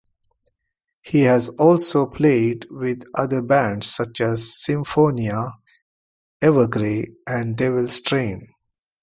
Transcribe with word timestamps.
He 1.03 1.21
has 1.25 1.49
also 1.49 2.07
played 2.09 2.65
with 2.71 3.03
other 3.13 3.43
bands 3.43 3.85
such 3.85 4.19
as 4.21 4.49
Symfonia, 4.65 5.51
Evergrey, 6.41 7.17
and 7.27 7.55
Devil's 7.55 8.01
Train. 8.01 8.47